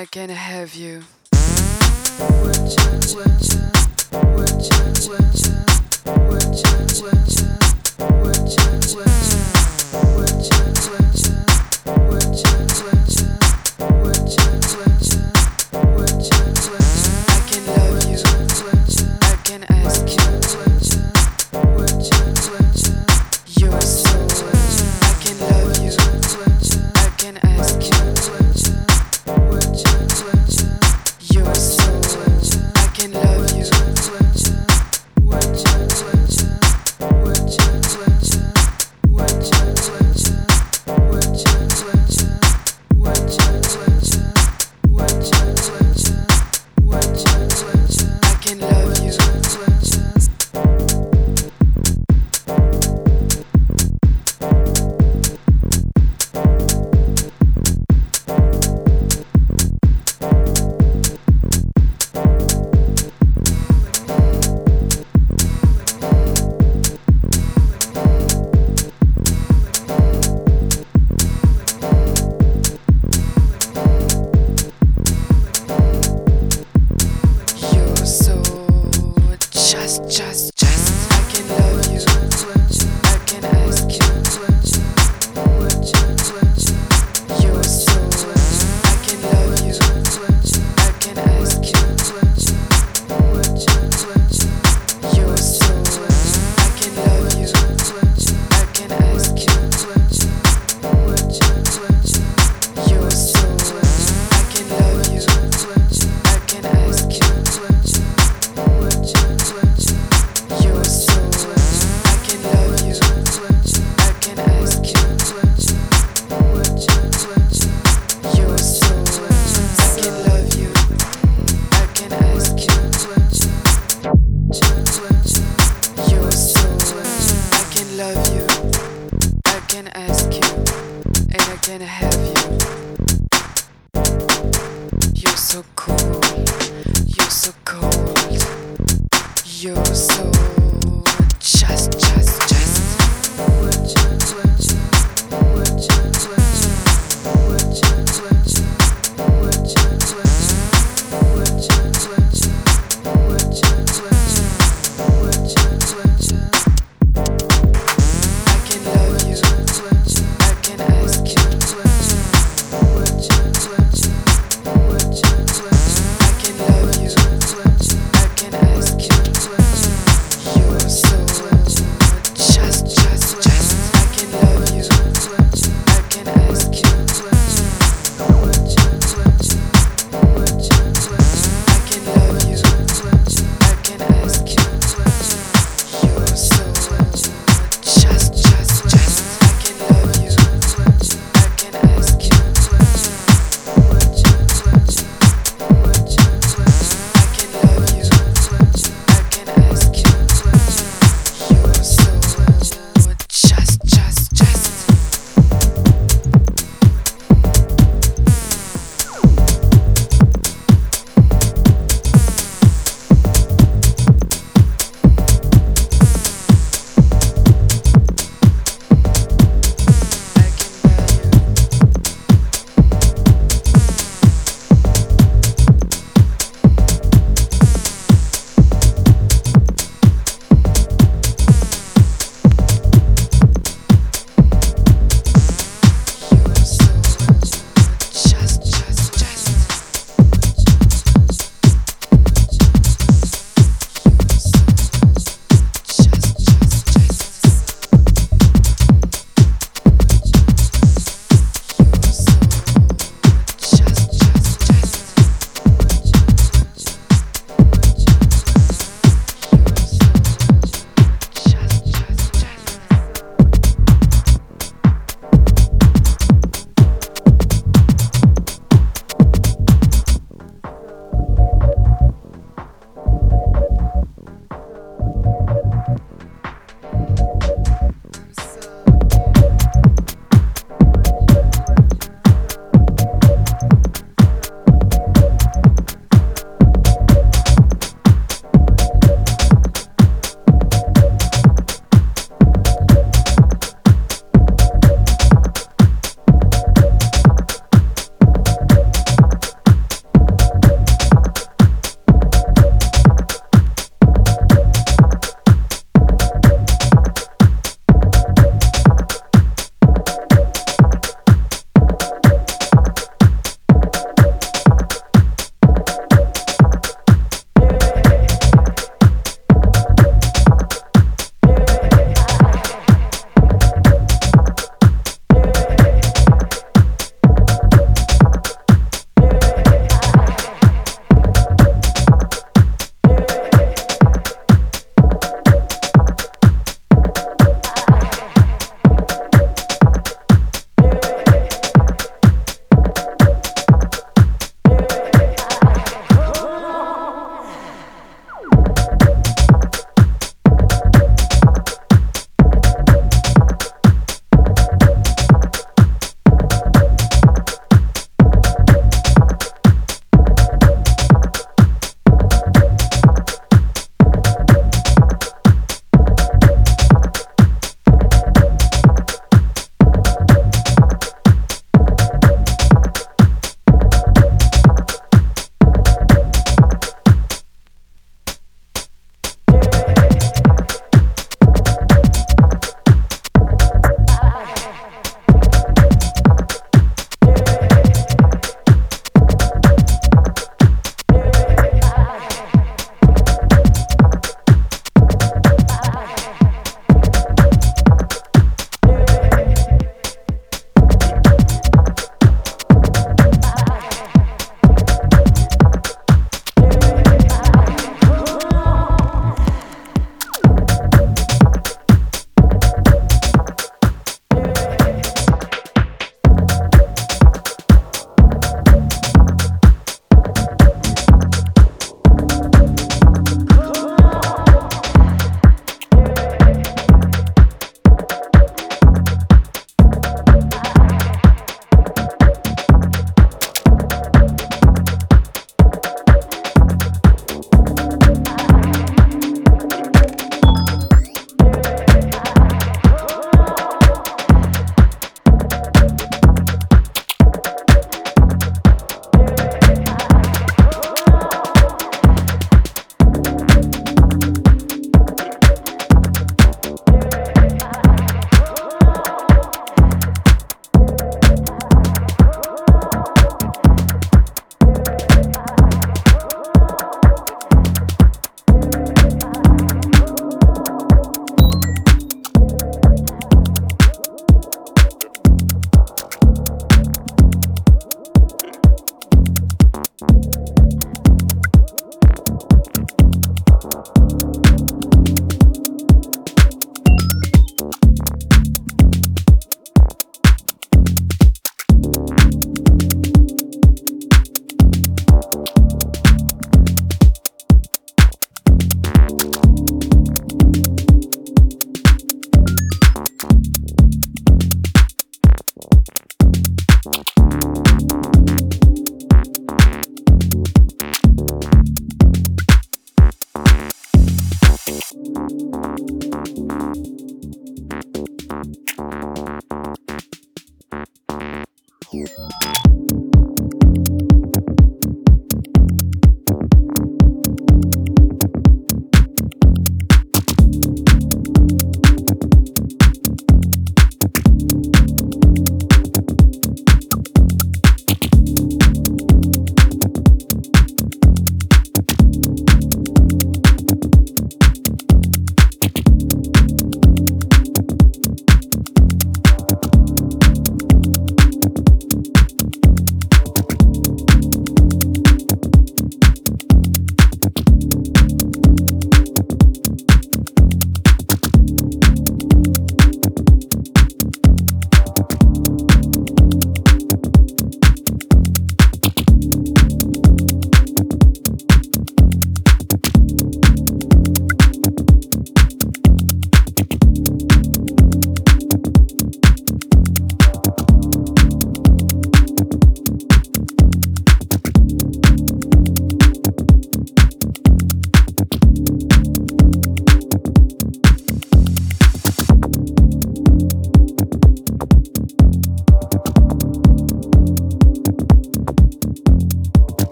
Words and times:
not 0.00 0.10
gonna 0.12 0.32
have 0.32 0.74
you. 0.74 1.04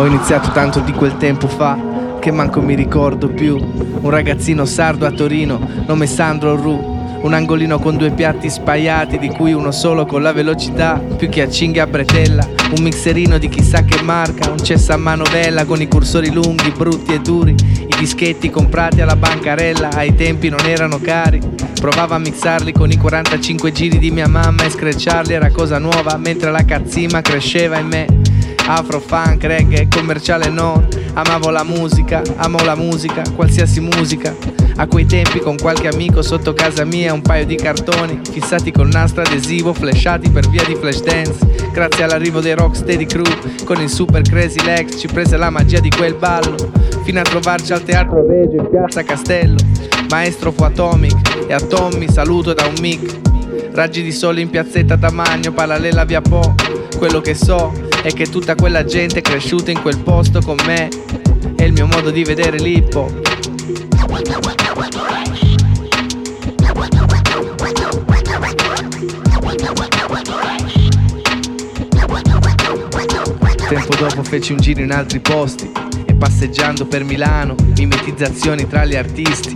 Ho 0.00 0.06
iniziato 0.06 0.50
tanto 0.52 0.80
di 0.80 0.92
quel 0.92 1.18
tempo 1.18 1.46
fa 1.46 1.78
che 2.20 2.32
manco 2.32 2.62
mi 2.62 2.74
ricordo 2.74 3.28
più. 3.28 3.58
Un 4.00 4.08
ragazzino 4.08 4.64
sardo 4.64 5.04
a 5.04 5.10
Torino, 5.10 5.60
nome 5.86 6.06
Sandro 6.06 6.56
Ru. 6.56 7.18
Un 7.20 7.34
angolino 7.34 7.78
con 7.78 7.98
due 7.98 8.10
piatti 8.10 8.48
spaiati, 8.48 9.18
di 9.18 9.28
cui 9.28 9.52
uno 9.52 9.70
solo 9.70 10.06
con 10.06 10.22
la 10.22 10.32
velocità, 10.32 10.94
più 10.94 11.28
che 11.28 11.42
a 11.42 11.50
cinghia 11.50 11.82
a 11.82 11.86
bretella. 11.86 12.48
Un 12.74 12.82
mixerino 12.82 13.36
di 13.36 13.50
chissà 13.50 13.84
che 13.84 14.00
marca, 14.00 14.50
un 14.50 14.64
cesso 14.64 14.94
a 14.94 14.96
manovella 14.96 15.66
con 15.66 15.82
i 15.82 15.86
cursori 15.86 16.32
lunghi, 16.32 16.70
brutti 16.70 17.12
e 17.12 17.20
duri. 17.20 17.50
I 17.50 17.94
dischetti 17.98 18.48
comprati 18.48 19.02
alla 19.02 19.16
bancarella, 19.16 19.90
ai 19.90 20.14
tempi 20.14 20.48
non 20.48 20.64
erano 20.64 20.98
cari. 20.98 21.40
Provavo 21.78 22.14
a 22.14 22.18
mixarli 22.18 22.72
con 22.72 22.90
i 22.90 22.96
45 22.96 23.70
giri 23.70 23.98
di 23.98 24.10
mia 24.10 24.28
mamma 24.28 24.64
e 24.64 24.70
screcciarli 24.70 25.34
era 25.34 25.50
cosa 25.50 25.76
nuova, 25.76 26.16
mentre 26.16 26.50
la 26.50 26.64
cazzima 26.64 27.20
cresceva 27.20 27.78
in 27.78 27.86
me 27.86 28.19
afro, 28.70 29.00
funk, 29.00 29.42
reggae, 29.44 29.88
commerciale 29.88 30.48
non. 30.48 30.86
Amavo 31.14 31.50
la 31.50 31.64
musica, 31.64 32.22
amo 32.36 32.58
la 32.64 32.76
musica, 32.76 33.22
qualsiasi 33.34 33.80
musica. 33.80 34.34
A 34.76 34.86
quei 34.86 35.04
tempi 35.04 35.40
con 35.40 35.56
qualche 35.56 35.88
amico 35.88 36.22
sotto 36.22 36.54
casa 36.54 36.84
mia 36.84 37.12
un 37.12 37.20
paio 37.20 37.44
di 37.44 37.56
cartoni 37.56 38.20
fissati 38.30 38.70
col 38.70 38.88
nastro 38.88 39.22
adesivo 39.22 39.74
flashati 39.74 40.30
per 40.30 40.48
via 40.48 40.64
di 40.64 40.74
flash 40.74 41.02
dance. 41.02 41.38
Grazie 41.72 42.04
all'arrivo 42.04 42.40
dei 42.40 42.54
Rocksteady 42.54 43.04
Crew 43.04 43.26
con 43.64 43.80
il 43.80 43.90
super 43.90 44.22
crazy 44.22 44.62
Lex 44.64 44.98
ci 44.98 45.06
prese 45.06 45.36
la 45.36 45.50
magia 45.50 45.80
di 45.80 45.90
quel 45.90 46.14
ballo 46.14 46.56
fino 47.04 47.20
a 47.20 47.22
trovarci 47.22 47.72
al 47.72 47.84
teatro 47.84 48.26
Regio 48.26 48.56
in 48.56 48.68
piazza 48.70 49.04
Castello 49.04 49.56
Maestro 50.08 50.50
fu 50.50 50.64
Atomic 50.64 51.44
e 51.46 51.52
a 51.52 51.60
Tommy 51.60 52.10
saluto 52.10 52.52
da 52.52 52.66
un 52.66 52.74
mic. 52.80 53.18
Raggi 53.72 54.02
di 54.02 54.10
sole 54.10 54.40
in 54.40 54.50
piazzetta 54.50 54.96
Tamagno, 54.96 55.52
parallela 55.52 56.04
via 56.04 56.20
Po. 56.20 56.54
Quello 56.98 57.20
che 57.20 57.34
so 57.34 57.72
è 58.02 58.12
che 58.12 58.26
tutta 58.26 58.54
quella 58.54 58.84
gente 58.84 59.18
è 59.18 59.22
cresciuta 59.22 59.70
in 59.70 59.80
quel 59.80 59.98
posto 59.98 60.40
con 60.40 60.56
me. 60.64 60.88
È 61.54 61.64
il 61.64 61.72
mio 61.72 61.86
modo 61.86 62.10
di 62.10 62.24
vedere 62.24 62.58
l'ippo. 62.58 63.12
Tempo 73.68 73.94
dopo 73.94 74.22
feci 74.24 74.52
un 74.52 74.58
giro 74.58 74.80
in 74.80 74.92
altri 74.92 75.20
posti 75.20 75.70
e 76.04 76.14
passeggiando 76.14 76.86
per 76.86 77.04
Milano, 77.04 77.54
mimetizzazioni 77.76 78.66
tra 78.66 78.84
gli 78.84 78.96
artisti. 78.96 79.54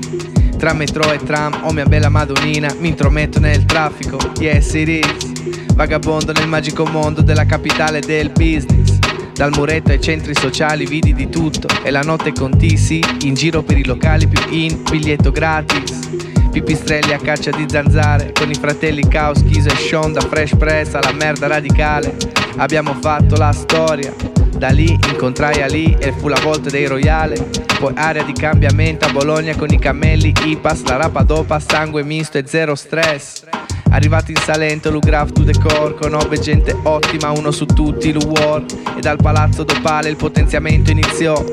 Tra 0.57 0.73
metro 0.73 1.11
e 1.13 1.19
tram, 1.19 1.63
oh 1.65 1.73
mia 1.73 1.85
bella 1.85 2.11
madonnina, 2.11 2.73
mi 2.79 2.89
intrometto 2.89 3.41
nel 3.41 3.65
traffico, 3.65 4.19
yes 4.39 4.73
it 4.75 4.89
is. 4.89 5.34
Vagabondo 5.75 6.33
nel 6.33 6.47
magico 6.47 6.87
mondo 6.87 7.21
della 7.21 7.47
capitale 7.47 7.99
del 7.99 8.31
business. 8.31 8.99
Dal 9.33 9.51
muretto 9.51 9.91
ai 9.91 10.01
centri 10.01 10.33
sociali 10.33 10.87
vidi 10.87 11.13
di 11.13 11.29
tutto 11.29 11.67
e 11.83 11.91
la 11.91 12.03
notte 12.03 12.33
con 12.33 12.57
TC 12.57 13.25
in 13.25 13.35
giro 13.35 13.65
per 13.65 13.79
i 13.79 13.85
locali 13.85 14.29
più 14.29 14.41
in 14.51 14.85
biglietto 14.89 15.33
gratis. 15.33 16.09
Pipistrelli 16.53 17.13
a 17.13 17.19
caccia 17.19 17.51
di 17.51 17.67
zanzare 17.69 18.31
con 18.33 18.49
i 18.51 18.55
fratelli 18.55 19.09
Caos, 19.09 19.43
Chiso 19.43 19.69
e 19.69 19.75
Sean 19.75 20.13
da 20.13 20.21
Fresh 20.21 20.55
Press 20.57 20.95
alla 20.95 21.13
merda 21.13 21.49
radicale. 21.49 22.15
Abbiamo 22.59 22.95
fatto 22.95 23.35
la 23.35 23.51
storia. 23.51 24.15
Da 24.57 24.69
lì 24.69 24.97
incontrai 25.09 25.61
Ali 25.61 25.97
e 25.99 26.13
fu 26.13 26.29
la 26.29 26.39
volta 26.41 26.71
dei 26.71 26.87
Royale. 26.87 27.49
Poi 27.81 27.93
area 27.97 28.23
di 28.23 28.33
cambiamento 28.33 29.07
a 29.07 29.11
Bologna 29.11 29.57
con 29.57 29.69
i 29.73 29.81
cammelli, 29.81 30.33
Ipas, 30.45 30.85
la 30.85 30.95
rapa 30.95 31.25
dopa, 31.25 31.59
sangue 31.59 32.05
misto 32.05 32.39
e 32.39 32.45
zero 32.47 32.77
stress. 32.77 33.64
Arrivati 33.95 34.33
in 34.33 34.39
Salento, 34.39 34.91
Lugraf 34.91 35.31
to 35.31 35.45
the 35.45 35.57
core 35.57 35.95
Conobbe 35.95 36.37
gente 36.41 36.77
ottima, 36.83 37.31
uno 37.31 37.53
su 37.53 37.65
tutti, 37.65 38.13
Luwar 38.13 38.65
E 38.97 39.01
dal 39.01 39.19
palazzo 39.19 39.63
dopale 39.63 40.09
il 40.09 40.17
potenziamento 40.17 40.91
iniziò. 40.91 41.45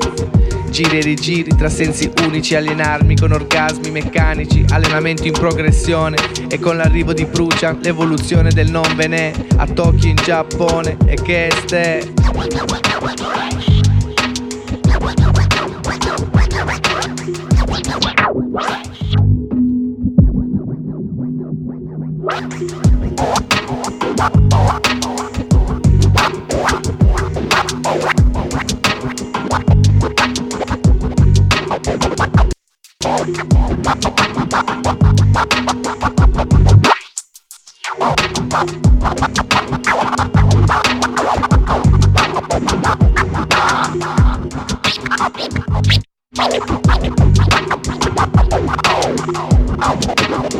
Giri 0.68 0.98
e 0.98 1.02
rigiri 1.02 1.54
tra 1.54 1.68
sensi 1.68 2.10
unici, 2.24 2.56
alienarmi 2.56 3.14
con 3.14 3.30
orgasmi 3.30 3.92
meccanici, 3.92 4.64
allenamento 4.70 5.24
in 5.24 5.32
progressione. 5.34 6.16
E 6.48 6.58
con 6.58 6.76
l'arrivo 6.76 7.12
di 7.12 7.26
Prucia 7.26 7.76
l'evoluzione 7.80 8.50
del 8.50 8.72
non 8.72 8.92
venè. 8.96 9.30
A 9.58 9.66
Tokyo 9.66 10.08
in 10.08 10.16
Giappone 10.16 10.96
e 11.06 11.14
che 11.14 11.48
ste. 11.64 12.12
Oh, 23.24 23.34
oh, 23.68 23.82
oh. 50.34 50.51